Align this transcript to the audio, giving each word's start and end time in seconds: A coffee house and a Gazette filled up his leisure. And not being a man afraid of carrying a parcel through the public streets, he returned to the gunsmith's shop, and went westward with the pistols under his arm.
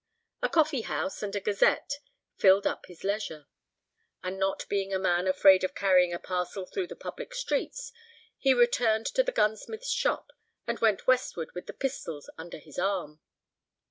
A 0.41 0.49
coffee 0.49 0.81
house 0.81 1.21
and 1.21 1.35
a 1.35 1.39
Gazette 1.39 1.99
filled 2.35 2.65
up 2.65 2.87
his 2.87 3.03
leisure. 3.03 3.45
And 4.23 4.39
not 4.39 4.67
being 4.67 4.91
a 4.91 4.97
man 4.97 5.27
afraid 5.27 5.63
of 5.63 5.75
carrying 5.75 6.11
a 6.11 6.17
parcel 6.17 6.65
through 6.65 6.87
the 6.87 6.95
public 6.95 7.35
streets, 7.35 7.91
he 8.39 8.55
returned 8.55 9.05
to 9.13 9.21
the 9.21 9.31
gunsmith's 9.31 9.91
shop, 9.91 10.31
and 10.65 10.79
went 10.79 11.05
westward 11.05 11.51
with 11.53 11.67
the 11.67 11.73
pistols 11.73 12.31
under 12.35 12.57
his 12.57 12.79
arm. 12.79 13.21